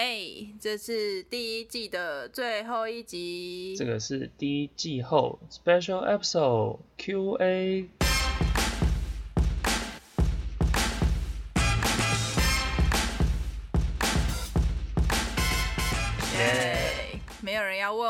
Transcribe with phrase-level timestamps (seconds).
[0.00, 3.76] 哎，这是第一季的最后一集。
[3.76, 7.99] 这个是第一季后 special episode Q&A。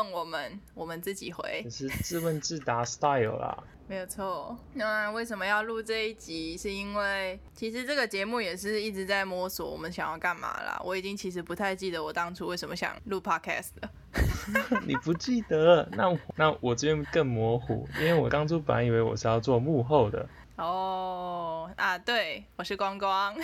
[0.01, 1.69] 问我们，我们自己回这。
[1.69, 3.55] 是自问自答 style 啦。
[3.87, 4.57] 没有错。
[4.73, 6.57] 那为什么要录这一集？
[6.57, 10.81] 是因为其实这个节目也是一直在摸索我们想要干嘛啦。
[10.83, 13.91] 我已经其实不太记得我当初为什么想录 podcast 了。
[14.87, 15.87] 你不记得？
[15.91, 23.35] 那我那我这边更模糊，因为我当初本来以为我是要做幕后的，哦啊，对，我是光光，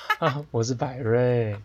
[0.50, 1.56] 我是百瑞。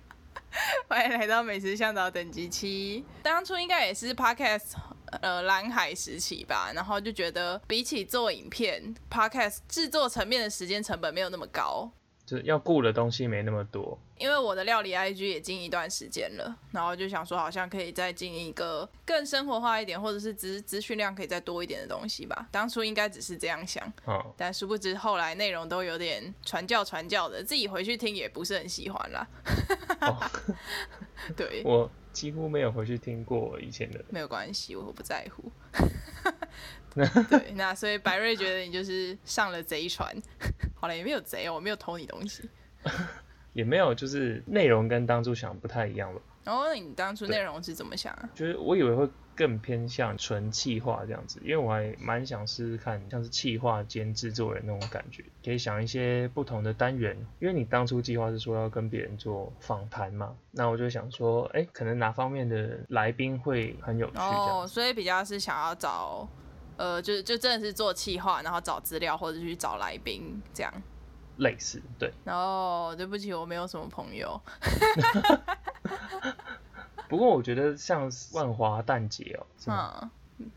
[0.92, 3.06] 欢迎来到美食向导等级七。
[3.24, 4.74] 当初应该也是 podcast
[5.22, 11.90] 呃蓝海时期吧，然后就觉得比起做影片，podcast 制作层面的时间成本没有那么高。
[12.32, 22.48] 就是要顾的东西没那么多，因为我的料理 IG 也经营一段时间了，然后就想说，好像可以再经营一个更生活化一点，或者是资资讯量可以再多一点的东西吧。
[22.50, 29.28] 当初应该只是这样想，哦，但殊不知后来内容都有点传教传教的，自己回去听也不是很喜欢啦。
[30.00, 30.18] 哦，
[31.36, 35.52] 对，我几乎没有回去听过以前的，没有关系，我不在乎。
[36.94, 40.14] 对，那所以白瑞觉得你就是上了贼船。
[40.76, 42.50] 好了，也没有贼哦，我没有偷你东西。
[43.54, 46.22] 也没有就是内容跟当初想不太一样了。
[46.44, 48.30] 然后你当初内容是怎么想啊？
[48.34, 57.16] 就是我以为会更偏向纯气化这样子，因为我还蛮想试试看像是气化兼制作人那种感觉，可以想一些不同的单元。
[57.40, 66.28] 因为你当初计划是说要跟别人做访谈嘛，那我就想说，哎、可能哪方面的来宾会很有趣哦，所以比较是想要找，
[66.78, 70.74] 呃，就就真的是做企划，然后找资料或者去找来宾这样。
[71.42, 72.12] 类似，对。
[72.24, 74.42] 然后对不起，我没有什么朋友。
[77.10, 79.46] 不过我觉得像万华蛋姐哦？
[79.68, 80.10] 嗯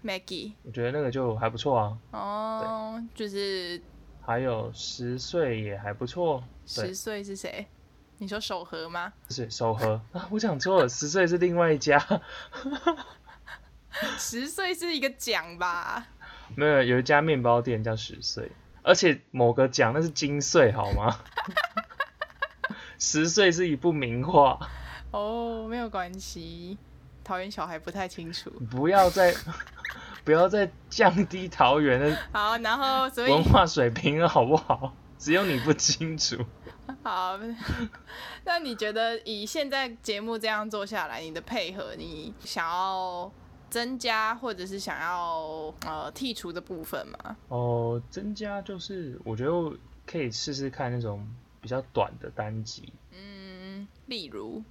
[0.05, 1.99] ，Maggie，我觉得那个就还不错啊。
[2.13, 3.83] 哦，就是
[4.25, 7.67] 还有十岁也还不错，十，岁是谁？
[8.19, 9.13] 你说手盒吗？
[9.29, 11.99] 是手盒啊，我讲错了，十岁是另外一家，
[14.17, 16.07] 十岁是一个奖吧？
[16.55, 18.53] 没有有一家面包店叫十岁，
[18.85, 21.19] 而且某个奖那是金穗好吗？
[22.99, 24.59] 十岁是一部名画，
[25.11, 26.79] 哦，没有关系。
[27.25, 28.51] 桃园小孩不太清楚。
[28.71, 29.35] 不要再
[30.25, 34.95] 不要再降低桃园的好，然后所以文化水平了好不好？
[35.19, 36.37] 只有你不清楚。
[37.03, 37.39] 好，
[38.45, 43.31] 那你觉得以现在节目这样做下来，你的配合，你想要
[43.75, 47.37] 增加或者是想要呃剔除的部分吗？
[47.49, 49.77] 哦，增加就是我觉得
[50.07, 51.27] 可以试试看那种
[51.61, 52.93] 比较短的单集。
[53.11, 54.63] 嗯，例如，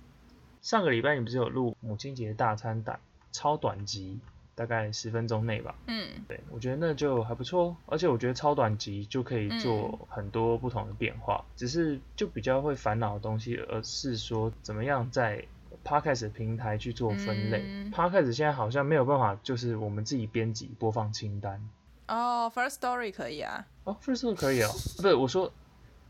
[0.62, 2.98] 上个礼拜你不是有录母亲节大餐档
[3.34, 4.22] 超短集，
[4.56, 5.76] 大概十分钟内吧？
[5.88, 15.46] 嗯，对，我觉得那就还不错，而且我觉得超短集就可以嗯做很多不同的变化，只是就比较会烦恼的东西，而是说怎么样在
[15.84, 17.62] podcast 平台去做分类。
[17.66, 21.62] 嗯 podcast 现在好像没有办法，就是我们自己编辑播放清单。
[22.08, 23.66] 哦，First Story 可以啊。
[23.84, 25.52] 哦，First Story 可以哦，不是我说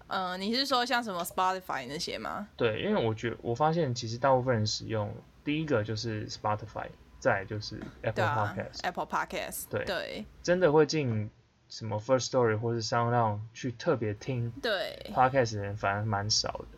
[0.08, 2.48] 嗯、你是说像什么 Spotify 那些吗？
[2.56, 5.12] 对，因为我觉我发现其实大部分人使用
[5.44, 6.88] 第一个就是 Spotify，
[7.20, 9.64] 再就是 Apple 对啊 Podcast，、，Apple Podcast。
[9.70, 11.32] 对对真的会进
[11.68, 16.78] 什么 First Story 或是 SoundOn 去特别听对 Podcast 的人反而蛮少的。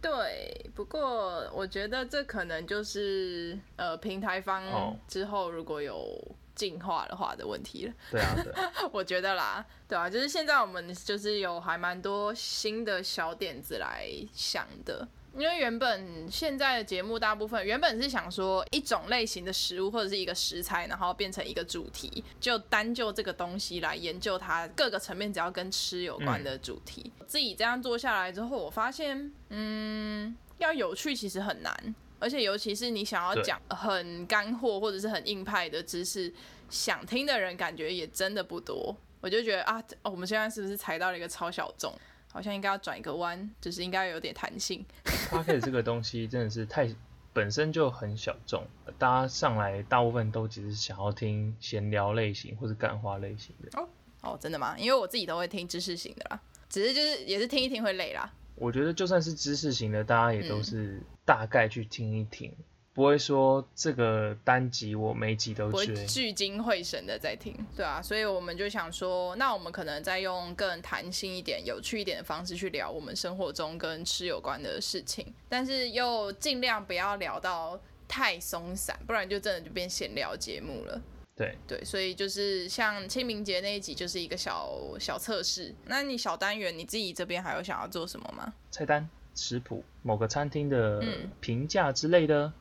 [0.00, 6.16] 对，不过我觉得这可能就是呃平台哦方之后如果有
[6.54, 7.94] 进化的话的问题了。
[8.10, 15.06] 对啊，对啊， 我觉得啦，对啊，就是现在我们就是有还蛮多新的小点子来想的。
[15.34, 27.12] 因为原本现在的节目大部分原本是想说一种类型的食物或者是一个食材，然后变成一个主题，就单就这个东西来研究它各个层面，只要跟吃有关的主题。
[27.26, 36.32] 自己这样做下来之后，我发现，嗯，要有趣其实很难，而且尤其是你想要讲很干货或者是很硬派的知识，
[36.68, 38.96] 想听的人感觉也真的不多。
[39.20, 41.92] 我就觉得啊，哦我们现在是不是踩到了一个超小众？
[42.32, 44.84] 好像应该要转一个弯，就是应该有点弹性。
[45.30, 46.88] Podcast 这个东西真的是太
[47.32, 48.66] 本身就很小众，
[48.98, 53.88] 大家上来大部分都只是想要听闲聊类型或是干话类型的。
[54.22, 54.76] 哦，真的吗？
[54.78, 58.32] 因为我自己都会听知识型的啦，只是就是也是听一听会累啦。
[58.56, 62.52] 我觉得就算是知识型的，大家也都是大概去听一听，
[62.98, 66.04] 不会说这个单集我每集都不会追。
[66.06, 77.78] 聚精会神的在听，对啊，所以我们就想说，那我们可能再用更弹性一点、有趣一点的方式去聊我们生活中跟吃有关的事情，但是又尽量不要聊到
[78.08, 81.00] 太松散，不然就真的就变闲聊节目了。
[81.36, 85.72] 对，对，所以就是像清明节那一集就是一个小小测试。
[85.86, 88.52] 那你小单元你自己这边还有想要做什么吗？
[88.72, 92.52] 菜单、食谱、某个餐厅的嗯评价之类的。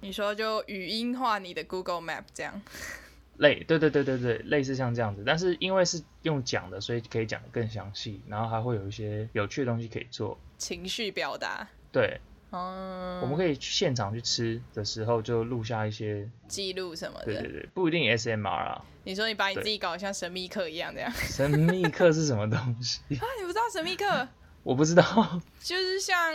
[0.00, 2.60] 你说就语音化你的 Google Map 这样，
[3.38, 10.38] 类，对对对对对，类似像这样子，但是因为是用讲的，所以可以讲得更详细，然后还会有一些有趣的东西可以做。
[10.58, 12.20] 情绪表达，对，
[12.50, 17.26] 嗯，我们可以去现场去吃的时候就录下一些，记录什么的。
[17.26, 18.84] 对对对，不一定 SMR 啊。
[19.04, 23.00] 你说你把你自己搞得像神秘客一样这样神秘客是什么东西？
[23.16, 23.24] 啊？
[23.38, 24.28] 你不知道神秘客
[24.62, 25.02] 我不知道。
[25.62, 26.32] 就是像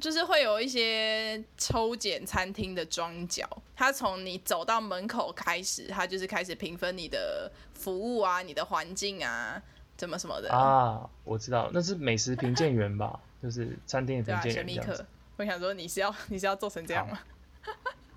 [0.00, 9.62] 就是会有一些抽检餐厅的装脚，他从你走到门口开始，他就是开始评分你的服务啊、你的环境啊，
[9.96, 10.52] 怎么什么的。
[10.52, 15.02] 啊，我知道，那是美食评鉴员吧， 就是餐厅的评鉴员这样子。
[15.02, 15.06] 客。
[15.38, 17.18] 我想说你是要你是要做成这样吗？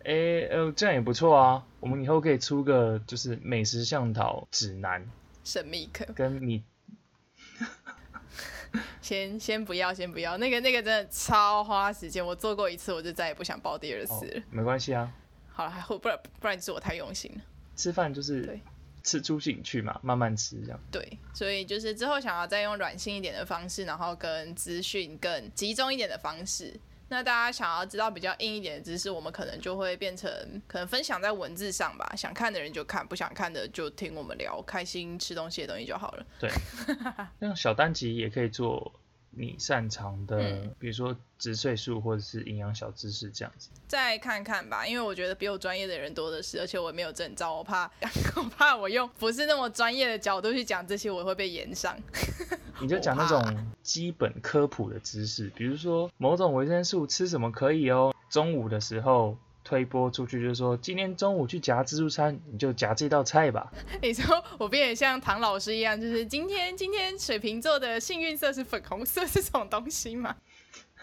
[0.04, 1.66] 诶，呃，这样也不错啊。
[1.80, 5.04] 我们以后可以出个就是美食向导指南，
[5.44, 6.64] 神秘客，跟你
[9.02, 14.44] 先先不要，先不要，那个那个真的超花时间，我做过一次，我就再也不想报第二哦次了。
[14.50, 15.12] 没关系啊。
[15.52, 17.42] 好了，不然不然是我太用心了。
[17.76, 18.60] 吃饭就是
[19.04, 20.80] 吃出兴趣嘛，慢慢吃这样。
[20.92, 26.74] 对，所以就是之后想要再用软性一点的方式，然后跟资讯更集中一点的方式。
[27.08, 30.30] 那大家想要知道比较硬一点的知识，我们可能就会变成
[30.68, 36.26] 可能分享在文字上吧，想看的人就看，不想看的就听我们聊，开心吃东西的东西就好了。
[37.40, 38.92] 那种 小单集也可以做
[39.36, 43.70] 你擅长的，嗯比如说植萃素或者是营养小知识这样子。
[43.88, 47.90] 再看看吧，因为我觉得比我专业的人多的是，而且我也没有证照，我怕
[48.36, 51.96] 我怕我用不是那么专业的角度去讲这些，我会被延上。
[52.82, 58.14] 你就讲那种基本科普的知识，比如说某种维生素吃什么可以哦。
[58.30, 63.70] 中午的时候推波出去，就是说今天中午去夹自助餐，你就夹这道菜吧。
[64.02, 70.36] 你说我变得像唐老师一样，就是今天今天水瓶座的幸运色是粉红色这种东西吗？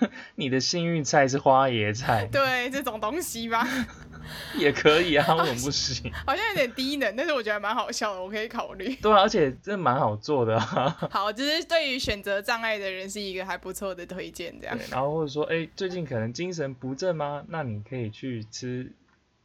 [0.36, 3.68] 你的幸运菜是花椰菜，对，这种东西吧，
[4.58, 6.12] 也可以啊，为什么不行？
[6.26, 8.94] 好像有点低能，但是我觉得蛮好笑的，我可以考虑。
[9.02, 11.08] 对啊，而且真的蛮好做的啊。
[11.10, 17.44] 好，就是对于选择障碍的人是一个还不错的推荐，这样对，然后或者说，哎、最近可能精神不振吗？
[17.48, 18.92] 那你可以去吃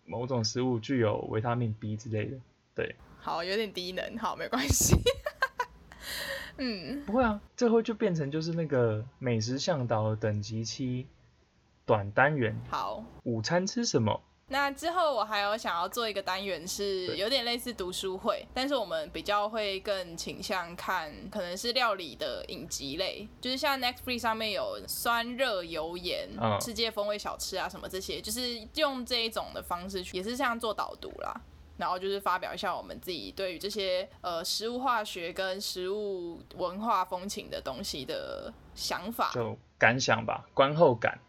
[0.05, 2.37] 某种食物具有维他命 B 之类的。
[2.75, 4.95] 对，好，有点低能，好，没关系。
[6.59, 11.05] 嗯，不会啊，这会就变成就是那个美食向导的等级七
[11.85, 14.21] 短单元，好，午餐吃什么？
[14.49, 31.41] 那之后我还有想要做一个单元，是有点类似读书会，但是我们比较会更倾向看可能是料理的影集类，就是像 Netflix 上面有酸热油盐、嗯世界风味小吃啊什么这些，就是用这一种的方式去，也是像做导读啦。
[31.75, 39.29] 然后就是发表一下我们自己对于这些呃食物化学跟食物文化风情的东西的想法。
[39.33, 41.19] 就感想吧，观后感。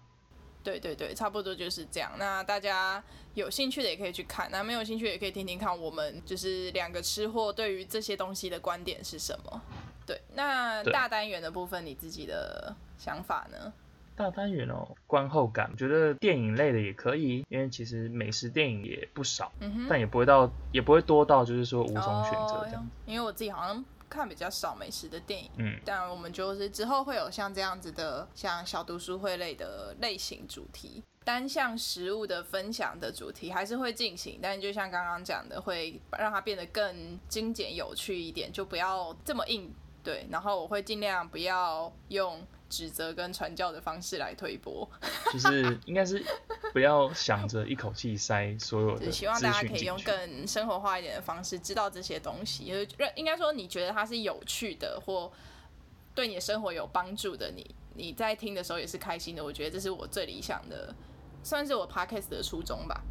[0.69, 2.13] 对对对，差不多就是这样。
[2.19, 9.63] 那大家有兴趣的也可以去看，那没有兴趣也可以听听看我们就是两个吃货对于这些东西的观点是什么。
[10.05, 13.73] 对，那大单元的部分你自己的想法呢？
[14.15, 22.83] 大单元哦，观后感，我觉得电影类的也可以，因为其实美食电影也不少，嗯，但也不会到，也不会多到就是说无从选择这样。
[22.83, 25.51] 哦因为我自己好像看比较少美食的电影。
[25.57, 39.73] 嗯，但我们就是之后会有像这样子的，像小读书会类的类型主题，单向食物的分享的主题还是会进行，但就像刚刚讲的，会让它变得更精简有趣一点，就不要这么硬。
[40.03, 44.89] 对，然后我会尽量不要用指责跟传教的方式来推波，
[45.33, 46.25] 就是应该是
[46.73, 49.99] 不要想着一口气塞所有的就希望大家可以用。
[50.03, 55.31] 更生活化一点的方式知道这些东西，就是让应该说你觉得它是有趣的或
[56.15, 59.45] 对你的生活有帮助的，你你在听的时候也是开心的。
[59.45, 60.95] 我觉得这是我最理想的，
[61.43, 63.03] 算是我 podcast 的初衷吧。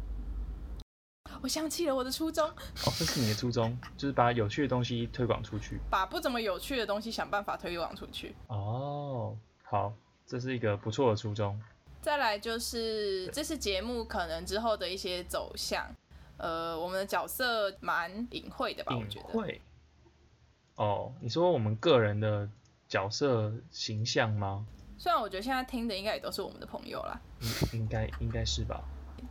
[1.42, 5.78] 我想起了我的初衷，哦，这是你的初衷，就是把有趣的东西推广出去。
[5.88, 8.34] 把不怎么有趣的东西想办法推广出去。
[8.48, 9.36] 哦，
[9.70, 9.92] 好，
[10.26, 11.60] 这是一个不错的初衷。
[12.00, 15.86] 再来就是这次节目可能之后的一些走向，
[16.38, 19.26] 呃，我们的角色蛮隐晦的吧，我隐觉得。
[19.28, 19.60] 晦。
[20.76, 22.48] 哦，你说我们个人的
[22.88, 24.64] 角色形象吗？
[24.96, 27.20] 虽然我觉得现在听的应该也都是我们的朋友啦，
[27.72, 28.82] 应应该应该是吧。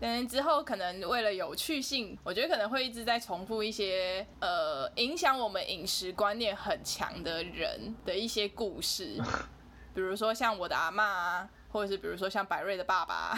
[0.01, 9.17] 嗯之后可能为了有趣性，我觉得可能会一直在重复一些呃影响我们饮食观念很强的人的一些故事，
[9.97, 13.35] 比如说像我的阿妈啊，或者是比如说像百瑞的爸爸，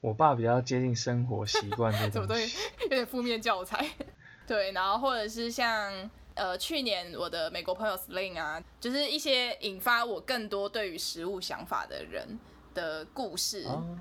[0.00, 3.84] 我爸比较接近生活习惯这什么种东西有点负面教材。
[4.46, 12.38] 对，然后或者是像呃去年我的美国朋友 Sling 啊，就是一些引发我更多对于食物想法的人
[12.74, 13.64] 的故事。
[13.64, 13.98] 哦。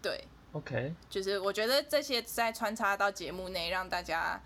[0.00, 4.40] 对，，OK，就是我觉得这些在穿插到节目内，让大家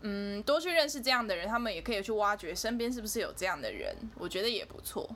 [0.00, 5.06] 嗯多去认识这样的人，他们也可以去挖掘身边是不是有这样的人，我觉得也不错，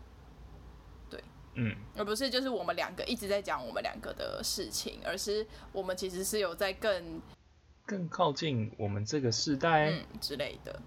[1.55, 7.21] 嗯，而不是就是我们两个一直在讲我们两个的事情，而是我们其实是有在更
[7.85, 10.81] 更靠近我们这个世代，嗯之类的。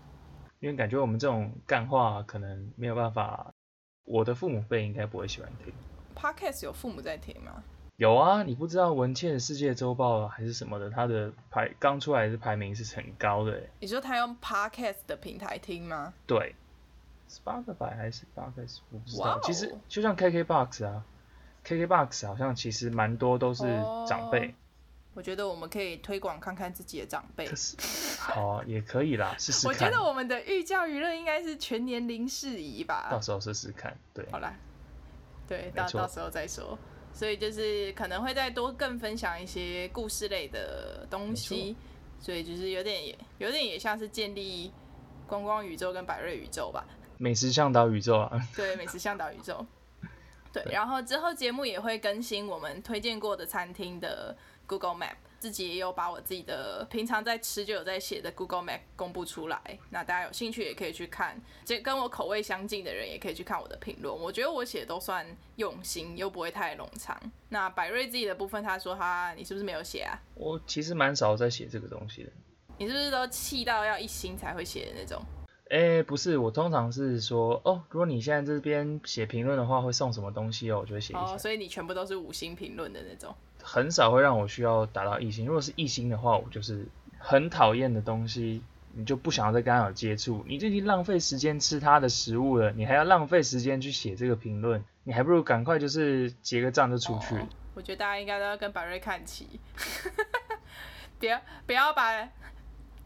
[0.60, 3.54] 因为感觉我们这种干话可能没有办法，
[4.06, 5.72] 我的父母辈应该不会喜欢听。
[6.16, 7.64] Podcast 有父母在听吗？
[7.98, 16.14] 有啊，你不知道文茜世界周报还是什么的，它的排刚出来的排名是很高的欸，你说他用 Podcast 的平台听吗？
[16.26, 16.56] 对
[17.30, 19.40] ，Spotify 还是 Podcast 我不知道。
[19.42, 21.04] 其实就像 KKBox 啊
[21.66, 23.64] ，KKBox 好像其实蛮多都是
[24.08, 24.54] 长辈，哦
[25.16, 27.50] 我觉得我们可以推广看看自己的长辈
[28.20, 33.08] 好啊，也可以啦，试试 我觉，得我们的寓教于乐应该是全年龄适宜吧。
[33.10, 34.54] 到时候试试看，对，好啦，
[35.48, 36.78] 对，到到时候再说。
[37.14, 41.78] 所以就是可能会再多更分享一些故事类的东西，
[42.20, 44.70] 所以就是有点也有点也像是建立
[45.26, 46.86] 观光宇宙跟百瑞宇宙吧。
[47.18, 49.66] 美食向导宇宙啊，对，美食向导宇宙。
[50.54, 54.34] 对，然后之后节目也会更新我们推荐过的餐厅的
[54.66, 59.60] Google Map，自己也有把我自己的平常在吃就有在写的 Google Map 公布出来。
[59.90, 64.18] 那大家有兴趣也可以去看，这跟我口味相近的人也可以去看我的评论。
[64.18, 67.20] 我觉得我写的都算用心，又不会太冗长。
[67.50, 70.16] 那百瑞自己的部分，他说他你是不是没有写啊？
[70.36, 72.32] 我其实蛮少在写这个东西的。
[72.78, 75.22] 你是不是都气到要一星才会写的那种？
[75.70, 81.34] 哎、不是，我通常是说，哦，如果你现在这边写评论的话，会送什么东西哦，我就会写一下。
[81.34, 83.36] 哦，所以你全部都是五星评论的那种。
[83.62, 85.46] 很少会让我需要达到一星。
[85.46, 86.86] 如果是一星的话，我就是
[87.18, 88.62] 很讨厌的东西，
[88.94, 97.36] 你就不想要再跟他有接触，你就已经浪费时间吃他的食物了，你还要浪费时间去写这个评论，你还不如赶快就是结个账就出去。
[97.36, 99.60] 哦我觉得大家应该都要跟百瑞看齐，
[101.20, 102.24] 不要不要把，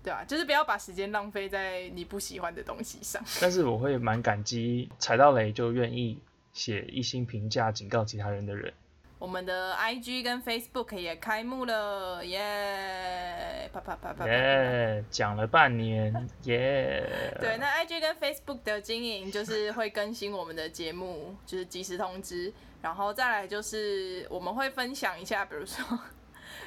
[0.04, 3.22] 对啊、就是不要把时间浪费在你不喜欢的东西上。
[3.42, 6.18] 但是我会蛮感激踩到雷就愿意
[6.54, 8.74] 写一星评价警告其他人的人。
[9.20, 13.70] 我们的 IG 跟 Facebook 也开幕了，耶！
[13.74, 14.32] 啪啪啪啪啪。
[14.32, 16.14] 耶，讲了半年，
[16.44, 17.04] 耶。
[17.42, 26.00] 对，那 IG 跟 Facebook 的经营就是会更新我们的节目，就是及时通知，然后再来就是我们会分享一下，比如说，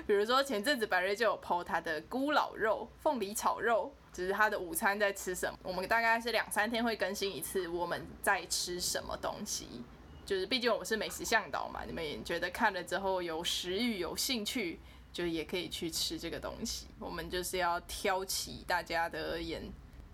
[0.07, 5.59] 比如说前阵子百瑞就有 PO 他的咕老肉、凤梨炒肉，就是他的午餐在吃什么。
[5.63, 9.67] 我们大概是两三天会更新一次，我们在吃什么东西。
[10.25, 14.79] 就是毕竟我是美食向导嘛，你们也觉得看了之后有食欲、有兴趣，
[15.13, 16.87] 就也可以去吃这个东西。
[17.01, 19.63] 我们就是要挑起大家的眼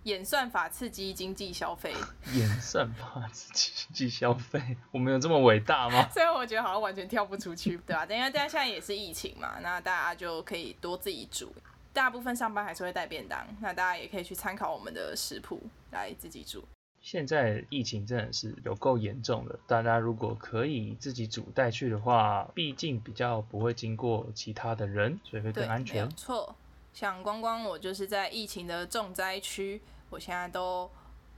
[0.05, 1.95] 演算法刺激经济消费，
[2.35, 6.09] 演算法刺激经济消费， 我们有这么伟大吗？
[6.12, 11.52] 虽然我觉得好像完全跳不出去，对吧、因为大家现在也是疫情嘛，那大家就可以多自己煮。
[11.93, 16.64] 大部分上班还是会带便当，那大家也可以去参考我们的食谱来自己煮。
[17.00, 26.09] 现在疫情真的是有够严重的，大家如果可以自己煮带去的话，毕竟比较不会经过其他的人，所以会，更安全。
[26.11, 26.55] 错。
[26.99, 30.90] 像光光我就是在疫情的重灾区，我现在都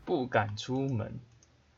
[0.07, 1.21] 不敢出门，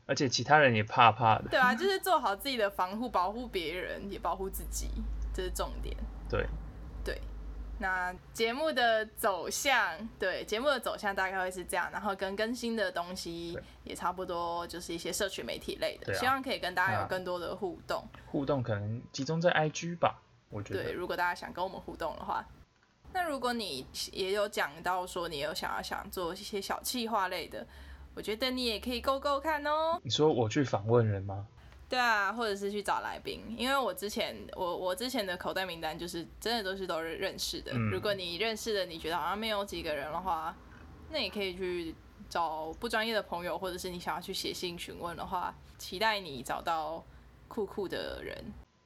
[0.05, 1.49] 而且其他人也怕怕的。
[1.49, 4.87] 对啊， 就是做好自己的防护，保护别人，也保护自己，
[5.33, 5.93] 这是重点。
[6.29, 6.47] 对，
[7.03, 7.19] 对，
[7.77, 18.07] 那节目的走向，对节目的走向大概会是这样，然后跟更新的东西也差不多，就是一些社群媒体类的，啊希望可以跟大家有更多的互动。
[18.27, 22.47] 互动可能集中在 IG 吧，我觉得对，如果大家想跟我们互动的话，
[23.13, 27.65] 那如果你也有讲到说你有想要想做一些小企划类的，
[28.15, 29.99] 我觉得你也可以勾勾看哦。
[30.03, 31.45] 你说我去访问人吗？
[31.87, 37.71] 对啊，或者是去找来宾，因为我之前我我之前的口袋名单就是真的都是都是认识的。
[37.75, 40.55] 嗯如果你认识的你觉得好像没有几个人的话，
[41.11, 41.93] 那也可以去
[42.27, 47.05] 找不专业的朋友，或者是你想要去写信询问的话，期待你找到
[47.47, 48.43] 酷酷的人。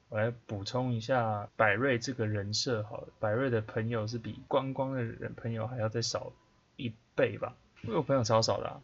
[0.10, 6.32] 我来补充一下百瑞这个人设好了，百瑞的朋友是比光光的人朋友还要再少
[6.78, 7.54] 一倍吧？
[7.84, 8.80] 因为我朋友超少的、啊，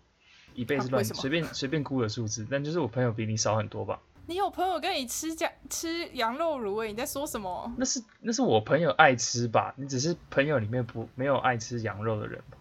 [0.53, 4.01] 一倍是乱随便随便估的数字，但就是我朋友比你少很多吧？
[4.25, 6.89] 你有朋友跟你吃羊吃羊肉炉诶？
[6.89, 7.73] 你在说什么？
[7.77, 9.73] 那是那是我朋友爱吃吧？
[9.77, 12.57] 你只是朋友里面不没有爱吃羊肉的人吧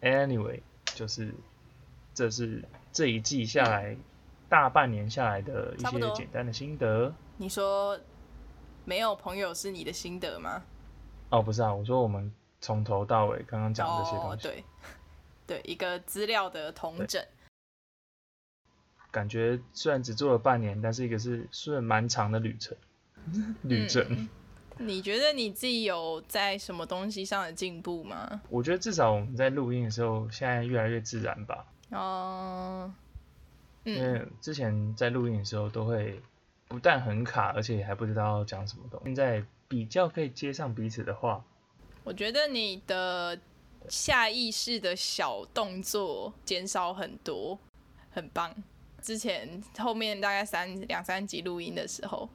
[0.00, 0.60] ？Anyway，
[0.94, 1.34] 就是
[2.14, 3.96] 这是这一季下来
[4.48, 7.14] 大半年下来的一些简单的心得。
[7.42, 7.98] 你说
[8.84, 10.62] 没有朋友是你的心得吗？
[11.28, 14.64] 哦，不是啊，我说我们从头到尾刚刚讲的这些哦，东西，对，
[15.44, 17.20] 对，一个资料的统整。
[19.10, 22.76] 感觉虽然只做了半年，但是一个是是蛮长的旅程，
[23.62, 24.06] 旅程。
[24.08, 24.28] 嗯
[24.78, 28.40] 你觉得你自己有在什么东西上的进步吗？
[28.48, 31.66] 我觉得至少我们在录音的时候，现在越来越自然吧。
[31.90, 32.92] 哦，
[33.84, 36.20] 因嗯，为之前在录音的时候都会
[36.72, 39.04] 不但很卡，而且还不知道要讲什么东西。
[39.04, 41.44] 现在比较可以接上彼此的话，
[42.02, 43.38] 我觉得你的
[43.90, 47.58] 下意识的小动作减少很多，
[48.10, 48.54] 很棒。
[49.02, 52.26] 之前后面大概三两三集录音的时候，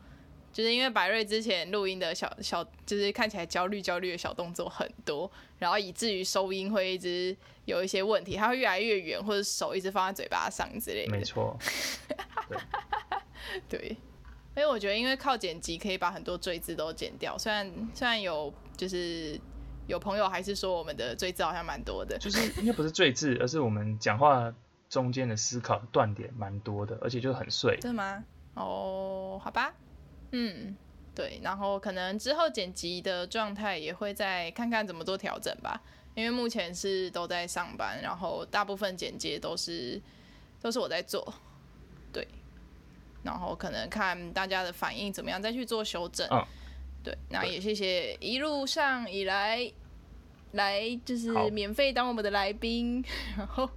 [0.54, 11.12] 就是因为百瑞之前录音的小小，就是看起来焦虑焦虑的小动作很多，然后以至于收音会一直有一些问题，它会越来越远，或者手一直放在嘴巴上之类的。
[11.12, 11.58] 没错，
[13.68, 13.98] 对，
[14.58, 19.40] 因为我觉得，因为靠剪辑可以把很多赘字都剪掉，虽然虽然有就是
[19.86, 24.52] 有朋友还是说我们的赘字好像蛮多的，就是应该不是赘字，而是我们讲话
[24.90, 27.78] 中间的思考断点蛮多的，而且就很碎。
[27.80, 28.24] 真的吗？
[28.56, 29.76] 哦，好吧，
[30.32, 30.76] 嗯，
[31.14, 35.80] 对，然后可能之后剪辑的状态也会再看看怎么做调整吧，
[36.16, 40.02] 因为目前是都在上班，然后大部分剪接都是
[40.60, 41.32] 都是我在做，
[42.12, 42.28] 对，
[43.28, 46.26] 然后可能看大家的反应怎么样，再去做修正。
[46.32, 46.42] 嗯。
[47.04, 49.72] 对，那也谢谢一路上以来
[50.54, 53.04] 来就是免费当我们的来宾，
[53.38, 53.70] 然后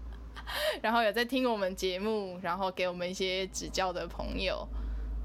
[0.80, 4.66] 然后有在听我们节目，然后给我们一些指教的朋友，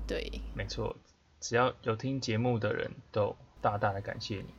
[0.08, 0.42] 对。
[0.54, 0.96] 没错，
[1.40, 4.54] 只要有听节目的人都大大的感谢你。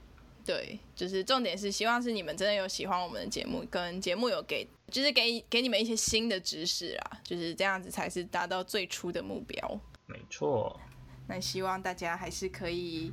[0.46, 9.80] 对，就是重点是希望是你们真的有喜欢我们的节目，跟节目有给就是给给你们一些新的知识啊，就是这样子才是达到最初的目标。
[10.06, 10.78] 没错，
[11.26, 13.12] 那希望大家还是可以，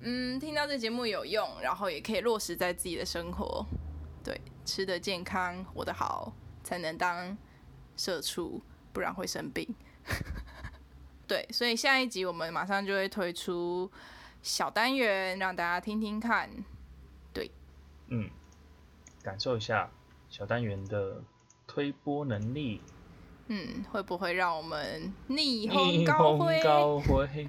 [0.00, 3.64] 嗯，听到这节目有用，然后也可以落实在自己的生活。
[4.22, 7.34] 对，吃的健康，活得好，才能当
[7.96, 8.60] 社畜，
[8.92, 9.66] 不然会生病。
[11.26, 13.90] 对，所以下一集我们马上就会推出
[14.46, 16.48] 小单元，让大家听听看。
[17.32, 17.50] 对
[18.06, 18.30] 嗯，
[19.20, 19.90] 感受一下
[20.30, 21.20] 小单元的
[21.66, 22.80] 推波能力。
[23.48, 26.62] 嗯，会不会让我们逆逆风高风飞？
[26.62, 27.48] 高飞，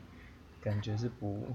[0.59, 1.53] 感觉是不，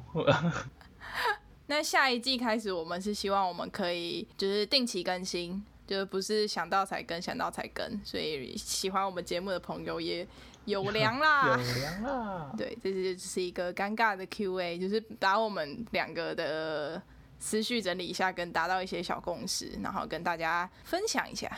[1.66, 8.00] 那下一季开始，我们是希望我们可以就是定期更新，就是不是想到才更，想到才更。
[8.04, 10.24] 所以喜欢我们节目的朋友也
[10.64, 11.56] 有 粮啦。
[11.58, 12.52] 有粮啦。
[12.58, 17.00] 对，这是就是一个尴尬的 Q&A，就是把我们两个的
[17.38, 21.50] 思绪整理一下，跟达到一些小共识，然后跟大家分享一下。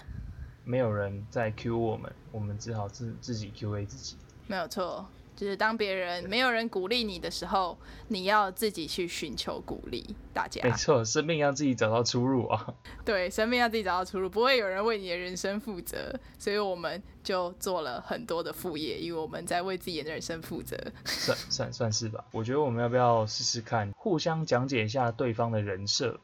[0.65, 4.17] 没有人在 Q 我们，我们只好自自己 QA 自己。
[4.47, 7.77] 没有错，就是当别人没有人鼓励你的时候，
[8.09, 10.15] 你要自己去寻求鼓励。
[10.33, 12.75] 大家没错，生命要自己找到出路啊。
[13.05, 20.77] 对，生命要自己找到出路，不会有人为你的人生负责，所以我们就做了很多的副业，因为我们在为自己的人生负责。
[21.05, 22.25] 算算算是吧。
[22.33, 26.19] 我觉得我们要不要试试看，互相讲解一下对方的人设？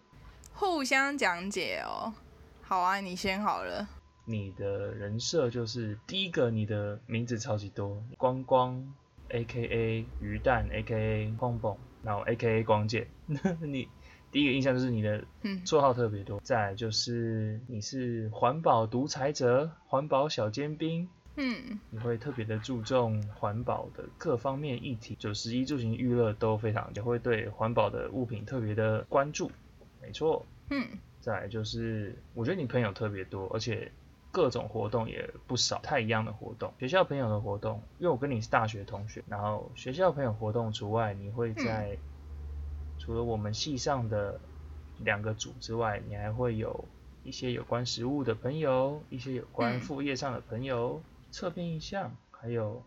[0.53, 2.13] 互相讲解哦。
[2.63, 3.89] 好啊，你先好了。
[4.25, 8.95] 你的人设就是第一个，你的名字超级多，光光
[9.31, 13.07] A K A 鱼蛋 A K A 蹦蹦，然后 A K A 光剑。
[13.27, 13.89] 你
[14.33, 29.51] 第一个印象就是你的嗯绰号特别多，再来就是你是环保独裁者、环保小尖兵，嗯，你会特别的注重环保的各方面议题，就食衣住行娱乐都非常，也会对环保的物品特别的关注。
[30.01, 30.87] 没错，嗯，
[31.21, 33.91] 再来就是我觉得你朋友特别多，而且
[34.33, 36.73] 各种活动也不少，太一样的活动。
[36.79, 41.99] 学校朋友的活动，因为我跟你是大学同学，然后学校朋友活动除外，你会在、
[42.99, 44.41] 除了我们系上的
[44.99, 46.85] 两个组之外，你还会有
[47.25, 52.83] 一些有关食物的朋友，一些有关嗯副业上的朋友，侧边印象，还有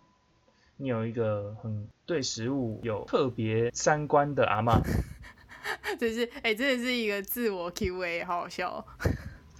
[0.77, 4.79] 你有一个很对食物有特别三观的阿妈。
[5.99, 8.85] 这是哎、这是一个自我 Q&A，好好笑哦。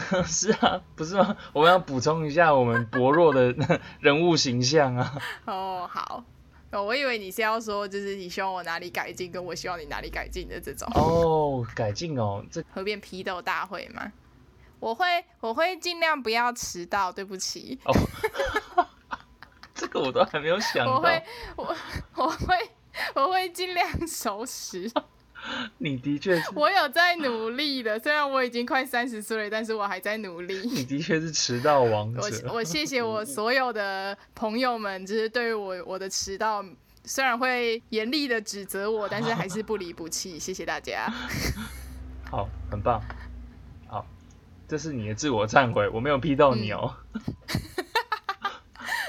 [0.26, 1.36] 是啊，不是吗？
[1.54, 3.56] 我们要补充一下我们薄弱的
[4.00, 5.22] 人物形象啊。
[5.46, 6.24] 哦，好。
[6.72, 14.12] 哦，我以为你是要说，就是你希望我哪里改进，跟我希望你哪里改进的这种，哦，改进哦，这会变批斗大会吗？
[14.80, 15.06] 我会，
[15.40, 17.80] 我会尽量不要迟到，对不起。
[19.76, 20.94] 这个我都还没有想到。
[20.94, 21.24] 我会，
[21.56, 21.76] 我
[22.16, 22.72] 我会，
[23.14, 24.92] 我会尽量守时。
[25.78, 30.56] 你的确是，我有在努力的，虽然我已经快三十岁了，但是我还在努力。
[30.60, 32.52] 你的确是迟到王我者。
[32.54, 36.64] 我谢谢我所有的朋友们，就是对于我我的迟到，
[37.04, 40.40] 虽然会严厉的指责我，但是还是不离不弃。
[40.40, 41.12] 谢谢大家。
[42.32, 43.02] 好，很棒。
[43.88, 44.06] 好，
[44.68, 46.96] 这是你的自我忏悔，我没有批斗你哦。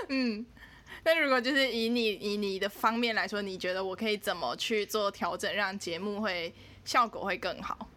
[0.09, 0.45] 嗯，
[1.07, 6.53] 那如果就是以你以你的方面来说，你觉得我可以怎么去做调整，让节目会
[6.85, 7.89] 效果会更好？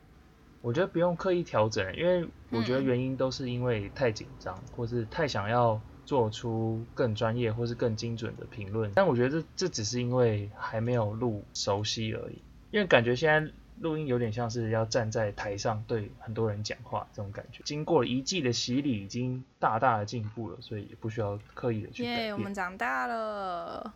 [0.62, 8.92] 我觉得不用刻意调整，因为我觉得原因都是因为太紧张，或是太想要做出更专业或是更精准的评论。
[8.94, 12.42] 但我觉得这这只是因为还没有录熟悉而已，
[12.72, 13.50] 因为感觉现在
[13.82, 17.62] 录音有点像是要站在台上对很多人讲话这种感觉。
[17.66, 22.54] 经过一季的洗礼，已经大大的进步了，所以也不需要刻意的去改耶、我们变。
[22.56, 23.94] 长大了。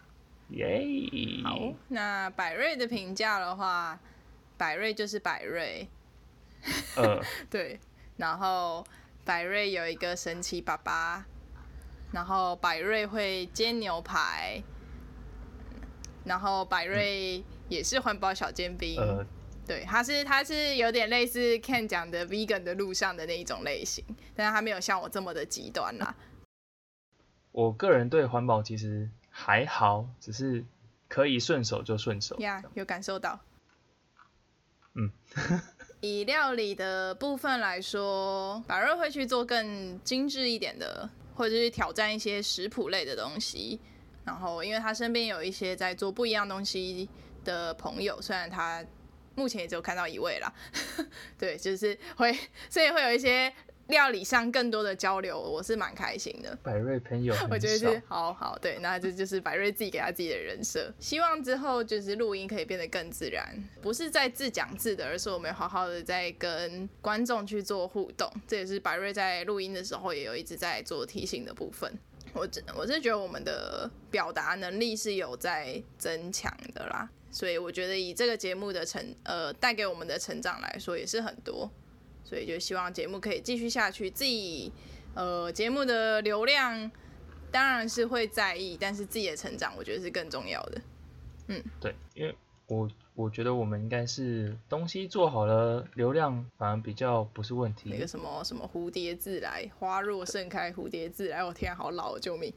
[0.50, 0.86] 耶、
[1.46, 3.98] 好，那百瑞的评价的话，
[4.58, 5.88] 百瑞就是百瑞，
[6.98, 7.80] 呃， 对，
[8.18, 8.86] 然后
[9.24, 11.26] 百瑞有一个神奇爸爸，
[12.12, 14.62] 然后百瑞会煎牛排，
[16.26, 19.26] 然后百瑞也是环保小煎饼，呃，
[19.68, 24.04] 对，他是他是有点类似 Ken 讲的 vegan 的路上的那一种类型，
[24.36, 26.16] 但是他没有像我这么的极端啦。
[27.52, 30.66] 我个人对环保其实还好，只是
[31.08, 32.36] 可以顺手就顺手。
[32.40, 33.40] 呀有感受到。
[34.96, 35.10] 嗯，
[36.02, 43.80] 以料理的部分来说，百瑞会去做更精致一点的，或者是挑战一些食谱类的东西。
[44.26, 47.10] 然后，因为他身边有一些在做不一样东西
[47.46, 48.86] 的朋友，虽然他
[49.36, 50.54] 目前也只有看到一位啦，
[51.38, 52.38] 对，就是会，
[52.70, 53.52] 所以会有一些
[53.88, 56.58] 料理上更多的交流，我是蛮开心的。
[56.64, 60.94] 百瑞朋友， 我觉得是好好对，那这就是百瑞自己给他自己的人设。
[61.00, 63.44] 希望之后就是录音可以变得更自然，
[63.82, 68.32] 不是在自讲自的，而是我们好好的在跟观众去做互动。
[68.48, 71.92] 这也是百瑞在录音的时候也有一直在做提醒的部分。
[72.34, 81.72] 我真我是觉得我们的表达能力是有在增强的啦，所以我觉得以这个节目的成呃带给我们的成长来说也是很多，
[82.24, 84.72] 所以就希望节目可以继续下去，自己
[85.16, 86.92] 呃节目的流量
[87.50, 90.82] 当然是会在意，但是自己的成长我觉得是更重要的。
[91.48, 92.36] 嗯对，因为
[92.68, 97.90] 我我觉得我们应该是东西做好了，流量反而比较不是问题。
[97.90, 101.44] 那个什么什么蝴蝶自来，花若盛开，蝴蝶自来。
[101.44, 102.54] 我、天啊，好老，救命！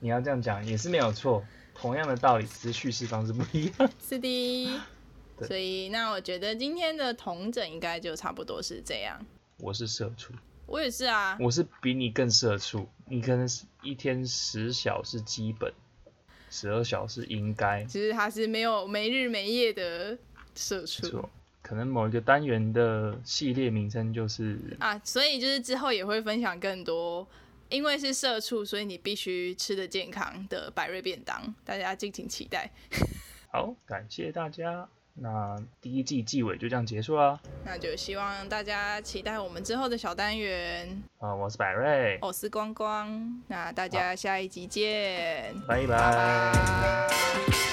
[0.00, 1.44] 你要这样讲也是没有错，
[1.82, 3.90] 同样的道理，只是叙事方式不一样。
[4.00, 4.80] 是的，
[5.40, 9.20] 所以那我觉得今天的同整应该就差不多是这样。
[9.58, 10.32] 我是社畜，
[10.66, 15.72] 我也是啊，我是比你更社畜，你可能是一天十小是基本，
[16.50, 20.16] 十二小是应该，其实他是没有没日没夜的
[20.54, 21.28] 社畜。
[21.62, 27.26] 可能某一个单元的系列名称就是啊，所以就是之后也会分享更多。
[27.72, 32.70] 因为是社畜，所以你必须吃的健康的百瑞便当，大家敬请期待。
[33.50, 34.86] 好，感谢大家。
[35.14, 37.38] 那第一季季尾就这样结束啦。
[37.64, 41.02] 那就希望大家期待我们之后的小单元。
[41.18, 45.86] 啊，我是百瑞，我是光光，那大家下一集见，拜拜。
[45.86, 46.52] 拜
[47.08, 47.71] 拜